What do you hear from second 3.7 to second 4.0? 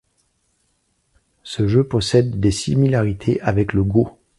le